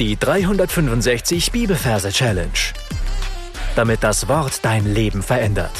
Die 0.00 0.16
365 0.16 1.52
Bibelverse 1.52 2.10
Challenge. 2.10 2.50
Damit 3.76 4.02
das 4.02 4.26
Wort 4.26 4.64
dein 4.64 4.92
Leben 4.92 5.22
verändert. 5.22 5.70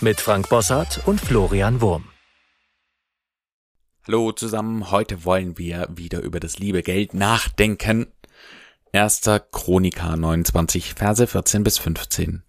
Mit 0.00 0.20
Frank 0.20 0.48
Bossart 0.48 1.06
und 1.06 1.20
Florian 1.20 1.80
Wurm. 1.80 2.08
Hallo 4.08 4.32
zusammen, 4.32 4.90
heute 4.90 5.24
wollen 5.24 5.56
wir 5.56 5.86
wieder 5.94 6.20
über 6.22 6.40
das 6.40 6.58
liebe 6.58 6.82
Geld 6.82 7.14
nachdenken. 7.14 8.08
1. 8.92 9.20
Chronika 9.52 10.16
29, 10.16 10.94
Verse 10.94 11.24
14 11.24 11.62
bis 11.62 11.78
15. 11.78 12.42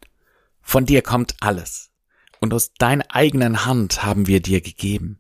Von 0.60 0.88
dir 0.88 1.04
kommt 1.04 1.36
alles, 1.40 1.92
und 2.40 2.52
aus 2.52 2.74
deiner 2.74 3.06
eigenen 3.10 3.68
Hand 3.68 4.04
haben 4.04 4.26
wir 4.26 4.42
dir 4.42 4.62
gegeben. 4.62 5.20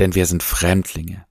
Denn 0.00 0.16
wir 0.16 0.26
sind 0.26 0.42
Fremdlinge. 0.42 1.24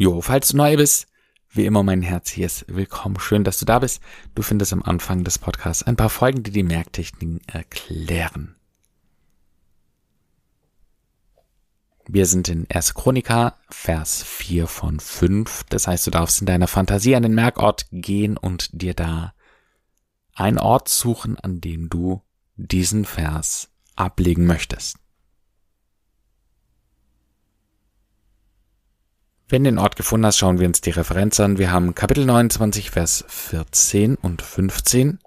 Jo, 0.00 0.22
falls 0.22 0.48
du 0.48 0.56
neu 0.56 0.78
bist, 0.78 1.08
wie 1.50 1.66
immer 1.66 1.82
mein 1.82 2.00
Herz 2.00 2.30
hier 2.30 2.46
ist 2.46 2.64
willkommen. 2.74 3.20
Schön, 3.20 3.44
dass 3.44 3.58
du 3.58 3.66
da 3.66 3.80
bist. 3.80 4.00
Du 4.34 4.40
findest 4.40 4.72
am 4.72 4.82
Anfang 4.82 5.24
des 5.24 5.38
Podcasts 5.38 5.82
ein 5.82 5.96
paar 5.96 6.08
Folgen, 6.08 6.42
die 6.42 6.52
die 6.52 6.62
Merktechniken 6.62 7.42
erklären. 7.46 8.56
Wir 12.08 12.24
sind 12.24 12.48
in 12.48 12.66
1. 12.70 12.94
Chronika, 12.94 13.58
Vers 13.68 14.22
4 14.22 14.68
von 14.68 15.00
5. 15.00 15.64
Das 15.68 15.86
heißt, 15.86 16.06
du 16.06 16.10
darfst 16.10 16.40
in 16.40 16.46
deiner 16.46 16.66
Fantasie 16.66 17.14
an 17.14 17.22
den 17.22 17.34
Merkort 17.34 17.84
gehen 17.92 18.38
und 18.38 18.70
dir 18.72 18.94
da 18.94 19.34
einen 20.32 20.58
Ort 20.58 20.88
suchen, 20.88 21.38
an 21.38 21.60
dem 21.60 21.90
du 21.90 22.22
diesen 22.56 23.04
Vers 23.04 23.68
ablegen 23.96 24.46
möchtest. 24.46 24.96
Wenn 29.50 29.64
du 29.64 29.70
den 29.72 29.78
Ort 29.80 29.96
gefunden 29.96 30.26
hast, 30.26 30.38
schauen 30.38 30.60
wir 30.60 30.68
uns 30.68 30.80
die 30.80 30.90
Referenz 30.90 31.40
an. 31.40 31.58
Wir 31.58 31.72
haben 31.72 31.96
Kapitel 31.96 32.24
29, 32.24 32.92
Vers 32.92 33.24
14 33.26 34.14
und 34.14 34.42
15. 34.42 35.18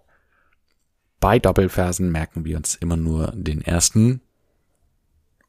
Bei 1.19 1.39
Doppelversen 1.39 2.09
merken 2.09 2.45
wir 2.45 2.55
uns 2.55 2.75
immer 2.75 2.95
nur 2.95 3.33
den 3.35 3.61
ersten. 3.61 4.21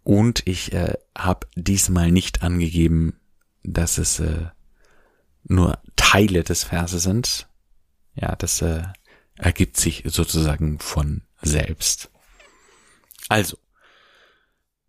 Und 0.02 0.44
ich 0.48 0.72
äh, 0.72 0.94
habe 1.16 1.46
diesmal 1.54 2.10
nicht 2.10 2.42
angegeben, 2.42 3.20
dass 3.62 3.96
es 3.96 4.18
äh, 4.18 4.46
nur 5.44 5.78
Teile 5.94 6.42
des 6.42 6.64
Verses 6.64 7.04
sind. 7.04 7.48
Ja, 8.16 8.34
das 8.34 8.60
äh, 8.60 8.82
ergibt 9.36 9.76
sich 9.76 10.02
sozusagen 10.06 10.80
von 10.80 11.22
selbst. 11.40 12.10
Also, 13.28 13.56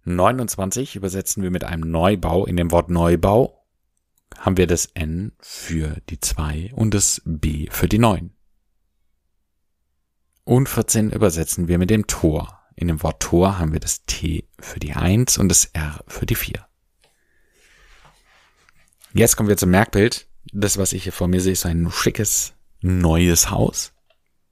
29 0.05 0.95
übersetzen 0.95 1.43
wir 1.43 1.51
mit 1.51 1.63
einem 1.63 1.91
Neubau 1.91 2.47
in 2.47 2.57
dem 2.57 2.71
Wort 2.71 2.89
Neubau 2.89 3.61
haben 4.45 4.57
wir 4.57 4.67
das 4.67 4.85
N 4.93 5.31
für 5.39 5.97
die 6.07 6.19
2 6.19 6.71
und 6.75 6.93
das 6.93 7.19
B 7.25 7.67
für 7.71 7.89
die 7.89 7.97
9. 7.97 8.31
Und 10.43 10.69
14 10.69 11.11
übersetzen 11.11 11.67
wir 11.67 11.79
mit 11.79 11.89
dem 11.89 12.05
Tor. 12.05 12.61
In 12.75 12.87
dem 12.87 13.01
Wort 13.01 13.23
Tor 13.23 13.57
haben 13.57 13.73
wir 13.73 13.79
das 13.79 14.05
T 14.05 14.47
für 14.59 14.79
die 14.79 14.93
1 14.93 15.39
und 15.39 15.49
das 15.49 15.65
R 15.65 16.03
für 16.07 16.27
die 16.27 16.35
4. 16.35 16.63
Jetzt 19.13 19.35
kommen 19.35 19.49
wir 19.49 19.57
zum 19.57 19.71
Merkbild. 19.71 20.27
Das, 20.53 20.77
was 20.77 20.93
ich 20.93 21.03
hier 21.03 21.13
vor 21.13 21.27
mir 21.27 21.41
sehe, 21.41 21.53
ist 21.53 21.65
ein 21.65 21.89
schickes, 21.89 22.53
neues 22.81 23.49
Haus 23.49 23.93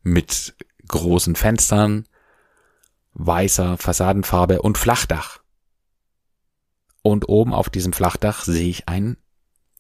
mit 0.02 0.56
großen 0.88 1.36
Fenstern, 1.36 2.08
weißer 3.14 3.78
Fassadenfarbe 3.78 4.64
und 4.64 4.80
Flachdach. 4.80 5.44
Und 7.04 7.30
oben 7.30 7.54
auf 7.54 7.70
diesem 7.70 7.94
Flachdach 7.94 8.44
sehe 8.44 8.70
ich 8.70 8.90
ein 8.90 9.18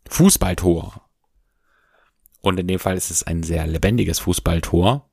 Fußballtor. 0.09 1.01
Und 2.41 2.59
in 2.59 2.67
dem 2.67 2.79
Fall 2.79 2.97
ist 2.97 3.09
es 3.09 3.23
ein 3.23 3.43
sehr 3.43 3.65
lebendiges 3.67 4.19
Fußballtor. 4.19 5.09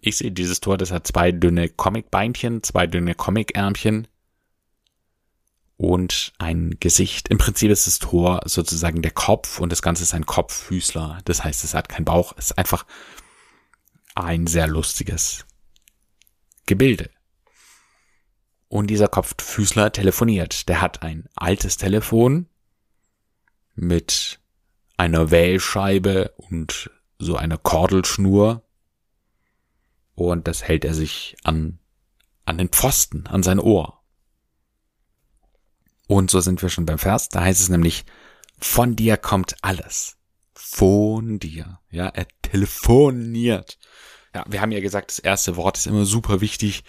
Ich 0.00 0.16
sehe 0.16 0.32
dieses 0.32 0.60
Tor, 0.60 0.78
das 0.78 0.90
hat 0.90 1.06
zwei 1.06 1.30
dünne 1.30 1.68
Comicbeinchen, 1.68 2.62
zwei 2.62 2.86
dünne 2.86 3.14
Comicärmchen 3.14 4.08
und 5.76 6.32
ein 6.38 6.76
Gesicht. 6.80 7.28
Im 7.28 7.38
Prinzip 7.38 7.70
ist 7.70 7.86
das 7.86 7.98
Tor 7.98 8.40
sozusagen 8.44 9.02
der 9.02 9.10
Kopf 9.10 9.60
und 9.60 9.70
das 9.70 9.82
Ganze 9.82 10.04
ist 10.04 10.14
ein 10.14 10.26
Kopffüßler. 10.26 11.18
Das 11.24 11.44
heißt, 11.44 11.64
es 11.64 11.74
hat 11.74 11.88
keinen 11.88 12.04
Bauch. 12.04 12.32
Es 12.36 12.46
ist 12.46 12.58
einfach 12.58 12.86
ein 14.14 14.46
sehr 14.46 14.66
lustiges 14.66 15.44
Gebilde. 16.66 17.10
Und 18.68 18.86
dieser 18.86 19.08
Kopffüßler 19.08 19.92
telefoniert. 19.92 20.68
Der 20.68 20.80
hat 20.80 21.02
ein 21.02 21.28
altes 21.34 21.76
Telefon, 21.76 22.46
mit 23.74 24.40
einer 24.96 25.30
Wählscheibe 25.30 26.32
und 26.36 26.90
so 27.18 27.36
einer 27.36 27.58
Kordelschnur. 27.58 28.62
Und 30.14 30.46
das 30.46 30.62
hält 30.62 30.84
er 30.84 30.94
sich 30.94 31.36
an, 31.44 31.78
an 32.44 32.58
den 32.58 32.68
Pfosten, 32.68 33.26
an 33.26 33.42
sein 33.42 33.58
Ohr. 33.58 34.02
Und 36.06 36.30
so 36.30 36.40
sind 36.40 36.60
wir 36.62 36.68
schon 36.68 36.86
beim 36.86 36.98
Vers. 36.98 37.28
Da 37.28 37.42
heißt 37.42 37.60
es 37.60 37.68
nämlich, 37.68 38.04
von 38.58 38.96
dir 38.96 39.16
kommt 39.16 39.56
alles. 39.62 40.16
Von 40.54 41.38
dir. 41.38 41.80
Ja, 41.90 42.08
er 42.08 42.26
telefoniert. 42.42 43.78
Ja, 44.34 44.44
wir 44.48 44.60
haben 44.60 44.72
ja 44.72 44.80
gesagt, 44.80 45.10
das 45.10 45.18
erste 45.18 45.56
Wort 45.56 45.78
ist 45.78 45.86
immer 45.86 46.04
super 46.04 46.40
wichtig. 46.40 46.84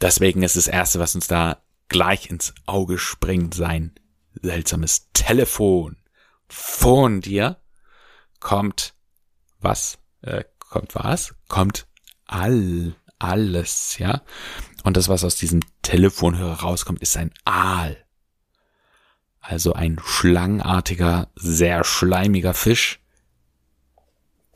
Deswegen 0.00 0.42
ist 0.42 0.56
das 0.56 0.68
erste, 0.68 0.98
was 0.98 1.14
uns 1.14 1.28
da 1.28 1.62
gleich 1.88 2.30
ins 2.30 2.54
Auge 2.66 2.98
springt, 2.98 3.54
sein 3.54 3.94
seltsames 4.42 5.08
Telefon 5.12 5.96
von 6.48 7.20
dir 7.20 7.60
kommt 8.40 8.94
was? 9.60 9.98
Äh, 10.22 10.44
kommt 10.58 10.94
was? 10.94 11.34
Kommt 11.48 11.86
all, 12.26 12.94
alles, 13.18 13.98
ja. 13.98 14.22
Und 14.84 14.96
das, 14.96 15.08
was 15.08 15.24
aus 15.24 15.36
diesem 15.36 15.60
Telefonhörer 15.82 16.60
rauskommt, 16.60 17.02
ist 17.02 17.16
ein 17.16 17.32
Aal. 17.44 17.96
Also 19.40 19.72
ein 19.72 20.00
schlangenartiger, 20.04 21.30
sehr 21.34 21.84
schleimiger 21.84 22.54
Fisch, 22.54 23.00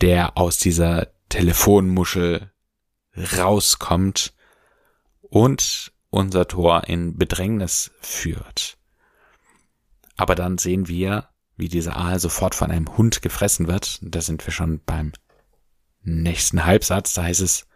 der 0.01 0.37
aus 0.37 0.59
dieser 0.59 1.09
Telefonmuschel 1.29 2.53
rauskommt 3.17 4.35
und 5.23 5.93
unser 6.11 6.47
Tor 6.47 6.85
in 6.89 7.17
Bedrängnis 7.17 7.91
führt. 8.01 8.77
Aber 10.17 10.35
dann 10.35 10.59
sehen 10.59 10.89
wir, 10.89 11.29
wie 11.57 11.69
dieser 11.69 11.97
Aal 11.97 12.19
sofort 12.19 12.55
von 12.55 12.71
einem 12.71 12.97
Hund 12.97 13.23
gefressen 13.23 13.69
wird. 13.69 13.99
Da 14.03 14.21
sind 14.21 14.45
wir 14.47 14.53
schon 14.53 14.81
beim 14.85 15.13
nächsten 16.03 16.65
Halbsatz. 16.65 17.15
Da 17.15 17.25
heißt 17.25 17.41
es, 17.41 17.67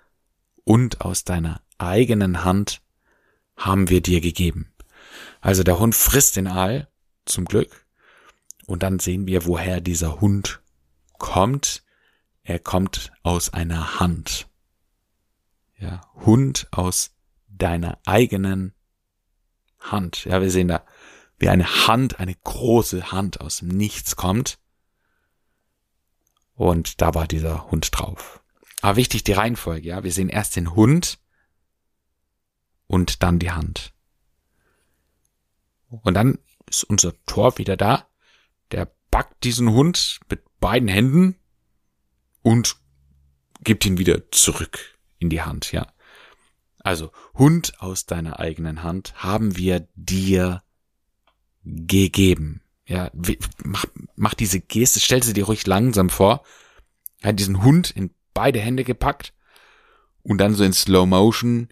und 0.64 1.00
aus 1.00 1.24
deiner 1.24 1.60
eigenen 1.78 2.44
Hand 2.44 2.82
haben 3.56 3.88
wir 3.88 4.00
dir 4.00 4.20
gegeben. 4.20 4.72
Also 5.40 5.62
der 5.62 5.78
Hund 5.78 5.94
frisst 5.94 6.36
den 6.36 6.48
Aal, 6.48 6.88
zum 7.24 7.44
Glück. 7.44 7.86
Und 8.66 8.82
dann 8.82 8.98
sehen 8.98 9.26
wir, 9.26 9.46
woher 9.46 9.80
dieser 9.80 10.20
Hund 10.20 10.60
kommt. 11.18 11.84
Er 12.42 12.58
kommt 12.58 13.12
aus 13.22 13.52
einer 13.52 14.00
Hand. 14.00 14.48
Ja, 15.78 16.00
Hund 16.14 16.68
aus 16.70 17.12
deiner 17.48 17.98
eigenen 18.06 18.74
Hand. 19.78 20.24
Ja, 20.24 20.40
wir 20.40 20.50
sehen 20.50 20.68
da 20.68 20.84
wie 21.38 21.48
eine 21.48 21.86
Hand, 21.86 22.18
eine 22.20 22.34
große 22.34 23.12
Hand 23.12 23.40
aus 23.40 23.58
dem 23.58 23.68
Nichts 23.68 24.16
kommt. 24.16 24.58
Und 26.54 27.00
da 27.02 27.14
war 27.14 27.26
dieser 27.26 27.70
Hund 27.70 27.90
drauf. 27.92 28.42
Aber 28.80 28.96
wichtig 28.96 29.24
die 29.24 29.32
Reihenfolge, 29.32 29.88
ja. 29.88 30.04
Wir 30.04 30.12
sehen 30.12 30.28
erst 30.28 30.56
den 30.56 30.74
Hund 30.74 31.18
und 32.86 33.22
dann 33.22 33.38
die 33.38 33.50
Hand. 33.50 33.92
Und 35.88 36.14
dann 36.14 36.38
ist 36.68 36.84
unser 36.84 37.12
Tor 37.24 37.58
wieder 37.58 37.76
da. 37.76 38.08
Der 38.70 38.90
packt 39.10 39.44
diesen 39.44 39.70
Hund 39.70 40.20
mit 40.28 40.42
beiden 40.58 40.88
Händen 40.88 41.36
und 42.42 42.76
gibt 43.62 43.84
ihn 43.84 43.98
wieder 43.98 44.30
zurück 44.30 44.98
in 45.18 45.30
die 45.30 45.42
Hand, 45.42 45.72
ja. 45.72 45.92
Also 46.78 47.10
Hund 47.34 47.80
aus 47.80 48.06
deiner 48.06 48.38
eigenen 48.38 48.82
Hand 48.82 49.14
haben 49.22 49.56
wir 49.56 49.88
dir 49.94 50.62
gegeben. 51.66 52.62
Ja, 52.86 53.10
mach, 53.64 53.84
mach 54.14 54.34
diese 54.34 54.60
Geste, 54.60 55.00
stell 55.00 55.22
sie 55.22 55.32
dir 55.32 55.46
ruhig 55.46 55.66
langsam 55.66 56.08
vor. 56.08 56.44
Er 57.20 57.30
hat 57.30 57.40
diesen 57.40 57.64
Hund 57.64 57.90
in 57.90 58.10
beide 58.32 58.60
Hände 58.60 58.84
gepackt 58.84 59.34
und 60.22 60.38
dann 60.38 60.54
so 60.54 60.62
in 60.62 60.72
Slow 60.72 61.06
Motion 61.06 61.68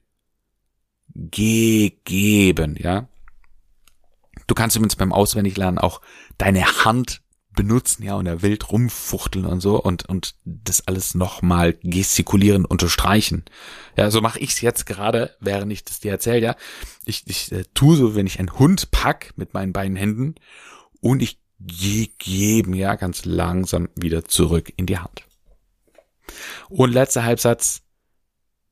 gegeben, 1.15 2.77
ja. 2.79 3.09
Du 4.47 4.55
kannst 4.55 4.77
übrigens 4.77 4.97
beim 4.97 5.13
Auswendiglernen 5.13 5.79
auch 5.79 6.01
deine 6.37 6.85
Hand 6.85 7.23
benutzen, 7.55 8.03
ja, 8.03 8.15
und 8.15 8.27
er 8.27 8.43
wild 8.43 8.71
rumfuchteln 8.71 9.47
und 9.47 9.61
so 9.61 9.81
und, 9.81 10.09
und 10.09 10.35
das 10.45 10.87
alles 10.87 11.15
nochmal 11.15 11.75
gestikulieren, 11.83 12.65
unterstreichen. 12.65 13.45
Ja, 13.97 14.11
so 14.11 14.21
mache 14.21 14.39
ich's 14.41 14.61
jetzt 14.61 14.87
gerade, 14.87 15.37
während 15.41 15.73
ich 15.73 15.85
das 15.85 16.01
dir 16.01 16.13
erzähle, 16.13 16.41
ja. 16.41 16.57
Ich, 17.05 17.25
ich 17.27 17.53
äh, 17.53 17.65
tue 17.75 17.97
so, 17.97 18.15
wenn 18.15 18.27
ich 18.27 18.39
einen 18.39 18.59
Hund 18.59 18.91
pack 18.91 19.33
mit 19.37 19.55
meinen 19.55 19.73
beiden 19.73 19.97
Händen 19.97 20.35
und 21.01 21.23
ich 21.23 21.39
gebe 21.59 22.77
ja 22.77 22.97
ganz 22.97 23.25
langsam 23.25 23.89
wieder 23.95 24.25
zurück 24.25 24.73
in 24.77 24.87
die 24.87 24.99
Hand. 24.99 25.25
Und 26.69 26.93
letzter 26.93 27.25
Halbsatz, 27.25 27.83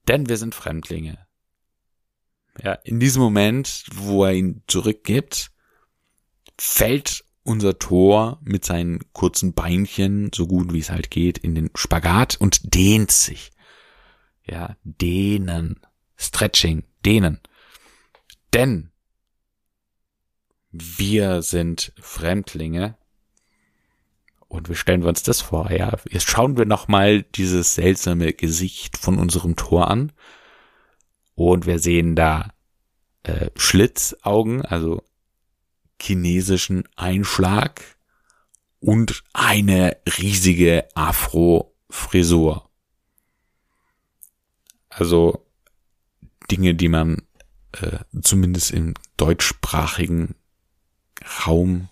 denn 0.08 0.28
wir 0.28 0.36
sind 0.36 0.54
Fremdlinge. 0.54 1.26
Ja, 2.62 2.74
in 2.74 3.00
diesem 3.00 3.22
Moment, 3.22 3.84
wo 3.94 4.24
er 4.24 4.32
ihn 4.32 4.62
zurückgibt, 4.66 5.50
fällt 6.58 7.24
unser 7.44 7.78
Tor 7.78 8.38
mit 8.42 8.64
seinen 8.64 9.00
kurzen 9.12 9.52
Beinchen, 9.52 10.30
so 10.34 10.46
gut 10.46 10.72
wie 10.72 10.78
es 10.78 10.90
halt 10.90 11.10
geht, 11.10 11.38
in 11.38 11.54
den 11.54 11.70
Spagat 11.74 12.36
und 12.40 12.74
dehnt 12.74 13.10
sich. 13.10 13.50
Ja, 14.44 14.76
dehnen. 14.84 15.80
Stretching, 16.16 16.84
dehnen. 17.04 17.40
Denn 18.52 18.90
wir 20.70 21.42
sind 21.42 21.92
Fremdlinge 22.00 22.96
und 24.48 24.68
wie 24.68 24.74
stellen 24.74 25.02
wir 25.02 25.08
uns 25.08 25.22
das 25.22 25.40
vor? 25.40 25.70
Ja, 25.70 25.92
jetzt 26.10 26.28
schauen 26.28 26.56
wir 26.56 26.66
nochmal 26.66 27.22
dieses 27.22 27.74
seltsame 27.74 28.32
Gesicht 28.34 28.98
von 28.98 29.18
unserem 29.18 29.56
Tor 29.56 29.90
an 29.90 30.12
und 31.34 31.66
wir 31.66 31.78
sehen 31.78 32.14
da 32.14 32.52
äh, 33.22 33.50
Schlitzaugen, 33.56 34.62
also 34.62 35.02
chinesischen 36.00 36.88
Einschlag 36.96 37.82
und 38.80 39.22
eine 39.32 39.96
riesige 40.18 40.88
Afro-Frisur. 40.94 42.68
Also 44.88 45.46
Dinge, 46.50 46.74
die 46.74 46.88
man 46.88 47.22
äh, 47.72 47.98
zumindest 48.22 48.72
im 48.72 48.94
deutschsprachigen 49.16 50.34
Raum, 51.46 51.88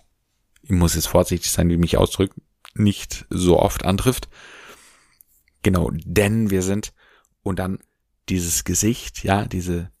ich 0.61 0.71
muss 0.71 0.95
jetzt 0.95 1.07
vorsichtig 1.07 1.51
sein, 1.51 1.69
wie 1.69 1.73
ich 1.73 1.79
mich 1.79 1.97
ausdrücke, 1.97 2.35
nicht 2.73 3.25
so 3.29 3.59
oft 3.59 3.85
antrifft. 3.85 4.29
Genau, 5.63 5.89
denn 5.93 6.49
wir 6.49 6.61
sind 6.61 6.93
und 7.43 7.59
dann 7.59 7.79
dieses 8.29 8.63
Gesicht, 8.63 9.23
ja, 9.23 9.45
diese 9.45 9.91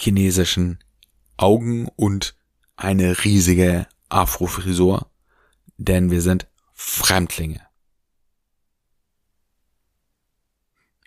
chinesischen 0.00 0.78
Augen 1.36 1.88
und 1.96 2.36
eine 2.76 3.24
riesige 3.24 3.86
Afrofrisur, 4.08 5.10
denn 5.76 6.10
wir 6.10 6.22
sind 6.22 6.46
Fremdlinge. 6.72 7.60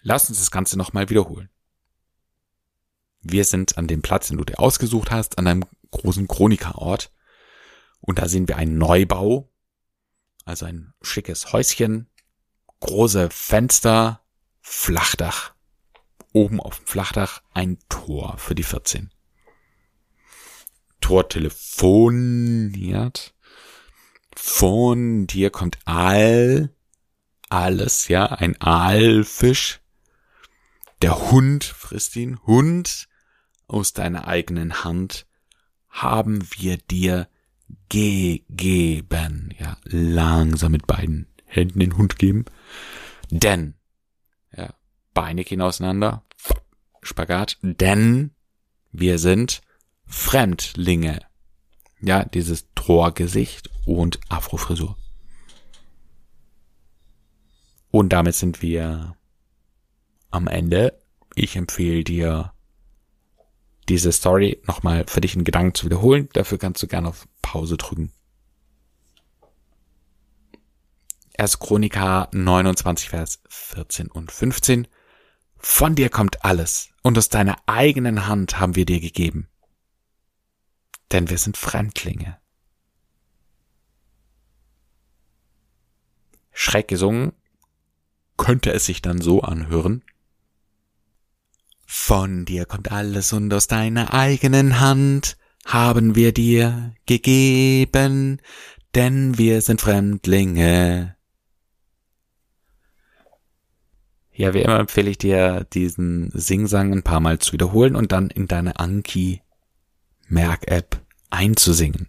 Lass 0.01 0.29
uns 0.29 0.39
das 0.39 0.51
Ganze 0.51 0.77
nochmal 0.77 1.09
wiederholen. 1.09 1.49
Wir 3.21 3.43
sind 3.43 3.77
an 3.77 3.87
dem 3.87 4.01
Platz, 4.01 4.29
den 4.29 4.37
du 4.37 4.45
dir 4.45 4.59
ausgesucht 4.59 5.11
hast, 5.11 5.37
an 5.37 5.47
einem 5.47 5.65
großen 5.91 6.27
Chronikerort. 6.27 7.11
Und 7.99 8.19
da 8.19 8.27
sehen 8.27 8.47
wir 8.47 8.57
einen 8.57 8.77
Neubau, 8.77 9.51
also 10.45 10.65
ein 10.65 10.93
schickes 11.01 11.51
Häuschen, 11.51 12.09
große 12.79 13.29
Fenster, 13.29 14.21
Flachdach. 14.61 15.53
Oben 16.31 16.61
auf 16.61 16.77
dem 16.77 16.87
Flachdach 16.87 17.41
ein 17.53 17.79
Tor 17.89 18.37
für 18.37 18.55
die 18.55 18.63
14. 18.63 19.11
Tor 21.07 21.29
telefoniert. 21.29 23.33
Von 24.35 25.25
dir 25.25 25.51
kommt 25.51 25.79
all, 25.85 26.75
alles, 27.47 28.09
ja, 28.09 28.25
ein 28.25 28.61
Aalfisch. 28.61 29.79
Der 31.01 31.31
Hund 31.31 31.63
frisst 31.63 32.17
ihn. 32.17 32.37
Hund 32.45 33.07
aus 33.67 33.93
deiner 33.93 34.27
eigenen 34.27 34.83
Hand 34.83 35.27
haben 35.87 36.45
wir 36.57 36.75
dir 36.75 37.29
gegeben. 37.87 39.53
Ja, 39.57 39.77
langsam 39.85 40.73
mit 40.73 40.87
beiden 40.87 41.33
Händen 41.45 41.79
den 41.79 41.95
Hund 41.95 42.19
geben. 42.19 42.43
Denn, 43.29 43.75
ja, 44.53 44.73
Beine 45.13 45.45
gehen 45.45 45.61
auseinander. 45.61 46.25
Spagat. 47.01 47.59
Denn 47.61 48.31
wir 48.91 49.19
sind 49.19 49.61
Fremdlinge. 50.07 51.19
Ja, 51.99 52.23
dieses 52.23 52.67
Torgesicht 52.75 53.69
und 53.85 54.19
Afrofrisur. 54.29 54.97
Und 57.91 58.09
damit 58.09 58.35
sind 58.35 58.61
wir 58.61 59.15
am 60.29 60.47
Ende. 60.47 60.99
Ich 61.35 61.55
empfehle 61.55 62.03
dir, 62.03 62.53
diese 63.89 64.11
Story 64.11 64.61
nochmal 64.67 65.05
für 65.07 65.21
dich 65.21 65.35
in 65.35 65.43
Gedanken 65.43 65.73
zu 65.73 65.85
wiederholen. 65.85 66.29
Dafür 66.33 66.57
kannst 66.57 66.83
du 66.83 66.87
gerne 66.87 67.07
auf 67.07 67.27
Pause 67.41 67.77
drücken. 67.77 68.11
Erst 71.33 71.59
Chronika 71.59 72.29
29, 72.31 73.09
Vers 73.09 73.41
14 73.47 74.07
und 74.07 74.31
15. 74.31 74.87
Von 75.57 75.95
dir 75.95 76.09
kommt 76.09 76.43
alles 76.43 76.89
und 77.01 77.17
aus 77.17 77.29
deiner 77.29 77.57
eigenen 77.65 78.27
Hand 78.27 78.59
haben 78.59 78.75
wir 78.75 78.85
dir 78.85 78.99
gegeben 78.99 79.47
denn 81.11 81.29
wir 81.29 81.37
sind 81.37 81.57
Fremdlinge. 81.57 82.37
Schreck 86.51 86.87
gesungen, 86.87 87.33
könnte 88.35 88.71
es 88.71 88.85
sich 88.85 89.01
dann 89.01 89.21
so 89.21 89.41
anhören. 89.41 90.03
Von 91.85 92.45
dir 92.45 92.65
kommt 92.65 92.91
alles 92.91 93.31
und 93.31 93.53
aus 93.53 93.67
deiner 93.67 94.13
eigenen 94.13 94.79
Hand 94.79 95.37
haben 95.65 96.15
wir 96.15 96.33
dir 96.33 96.93
gegeben, 97.05 98.41
denn 98.95 99.37
wir 99.37 99.61
sind 99.61 99.81
Fremdlinge. 99.81 101.15
Ja, 104.33 104.53
wie 104.53 104.61
immer 104.61 104.79
empfehle 104.79 105.09
ich 105.09 105.17
dir, 105.17 105.65
diesen 105.73 106.29
Singsang 106.31 106.93
ein 106.93 107.03
paar 107.03 107.19
Mal 107.19 107.39
zu 107.39 107.53
wiederholen 107.53 107.95
und 107.95 108.11
dann 108.11 108.29
in 108.29 108.47
deine 108.47 108.79
Anki 108.79 109.41
Merk-App 110.27 111.01
einzusingen. 111.29 112.07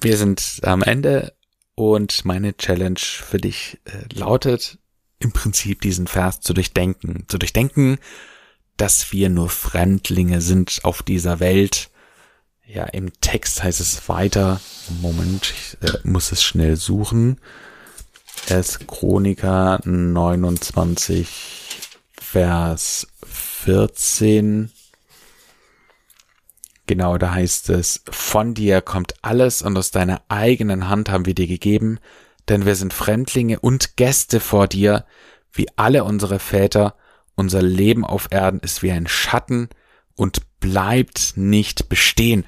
Wir 0.00 0.16
sind 0.16 0.60
am 0.62 0.82
Ende 0.82 1.34
und 1.74 2.24
meine 2.24 2.56
Challenge 2.56 3.00
für 3.00 3.38
dich 3.38 3.80
äh, 3.84 4.14
lautet 4.14 4.78
im 5.18 5.32
Prinzip 5.32 5.80
diesen 5.80 6.06
Vers 6.06 6.40
zu 6.40 6.52
durchdenken. 6.52 7.24
Zu 7.28 7.38
durchdenken, 7.38 7.98
dass 8.76 9.12
wir 9.12 9.30
nur 9.30 9.48
Fremdlinge 9.48 10.40
sind 10.40 10.80
auf 10.82 11.02
dieser 11.02 11.40
Welt. 11.40 11.90
Ja, 12.66 12.84
im 12.84 13.12
Text 13.20 13.62
heißt 13.62 13.80
es 13.80 14.08
weiter. 14.08 14.60
Moment, 15.00 15.54
ich 15.56 15.78
äh, 15.88 15.98
muss 16.04 16.32
es 16.32 16.42
schnell 16.42 16.76
suchen. 16.76 17.40
Es 18.48 18.80
Chroniker 18.86 19.80
29, 19.84 21.63
Vers 22.34 23.06
14. 23.22 24.72
Genau, 26.88 27.16
da 27.16 27.30
heißt 27.30 27.70
es, 27.70 28.02
von 28.10 28.54
dir 28.54 28.80
kommt 28.80 29.14
alles 29.22 29.62
und 29.62 29.78
aus 29.78 29.92
deiner 29.92 30.20
eigenen 30.26 30.88
Hand 30.88 31.10
haben 31.10 31.26
wir 31.26 31.34
dir 31.36 31.46
gegeben, 31.46 32.00
denn 32.48 32.66
wir 32.66 32.74
sind 32.74 32.92
Fremdlinge 32.92 33.60
und 33.60 33.96
Gäste 33.96 34.40
vor 34.40 34.66
dir, 34.66 35.04
wie 35.52 35.68
alle 35.76 36.02
unsere 36.02 36.40
Väter, 36.40 36.96
unser 37.36 37.62
Leben 37.62 38.04
auf 38.04 38.26
Erden 38.32 38.58
ist 38.58 38.82
wie 38.82 38.90
ein 38.90 39.06
Schatten 39.06 39.68
und 40.16 40.58
bleibt 40.58 41.34
nicht 41.36 41.88
bestehen. 41.88 42.44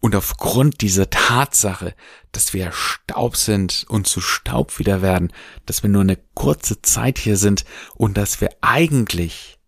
Und 0.00 0.14
aufgrund 0.14 0.82
dieser 0.82 1.10
Tatsache, 1.10 1.94
dass 2.32 2.52
wir 2.52 2.70
Staub 2.72 3.36
sind 3.36 3.86
und 3.88 4.06
zu 4.06 4.20
Staub 4.20 4.78
wieder 4.78 5.02
werden, 5.02 5.32
dass 5.64 5.82
wir 5.82 5.90
nur 5.90 6.02
eine 6.02 6.18
kurze 6.34 6.82
Zeit 6.82 7.18
hier 7.18 7.36
sind 7.36 7.64
und 7.94 8.16
dass 8.16 8.40
wir 8.40 8.50
eigentlich 8.60 9.58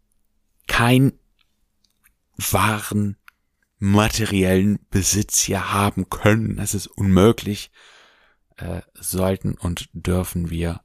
kein 0.66 1.12
wahren 2.36 3.16
materiellen 3.78 4.78
Besitz 4.90 5.40
hier 5.40 5.72
haben 5.72 6.08
können. 6.10 6.58
Es 6.58 6.74
ist 6.74 6.86
unmöglich. 6.86 7.70
Äh, 8.58 8.82
sollten 8.94 9.54
und 9.54 9.88
dürfen 9.92 10.50
wir 10.50 10.80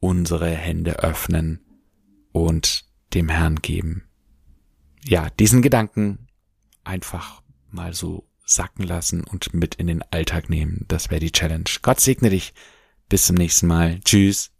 unsere 0.00 0.50
Hände 0.50 1.00
öffnen 1.00 1.60
und 2.32 2.86
dem 3.12 3.28
Herrn 3.28 3.56
geben. 3.56 4.08
Ja, 5.04 5.28
diesen 5.28 5.60
Gedanken 5.60 6.26
einfach 6.84 7.42
mal 7.68 7.92
so 7.92 8.26
sacken 8.44 8.84
lassen 8.84 9.24
und 9.24 9.54
mit 9.54 9.76
in 9.76 9.86
den 9.86 10.02
Alltag 10.10 10.50
nehmen. 10.50 10.84
Das 10.88 11.10
wäre 11.10 11.20
die 11.20 11.32
Challenge. 11.32 11.64
Gott 11.82 12.00
segne 12.00 12.28
dich. 12.30 12.52
Bis 13.08 13.26
zum 13.26 13.36
nächsten 13.36 13.66
Mal. 13.66 14.00
Tschüss. 14.04 14.50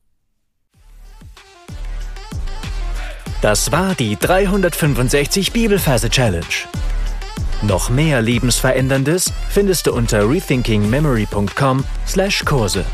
Das 3.41 3.73
war 3.73 3.95
die 3.95 4.17
365 4.17 5.53
Bibelferse 5.53 6.11
Challenge. 6.11 6.45
Noch 7.63 7.89
mehr 7.91 8.21
Lebensveränderndes 8.23 9.33
findest 9.51 9.87
du 9.87 9.93
unter 9.93 10.29
rethinkingmemory.com/Kurse. 10.29 12.85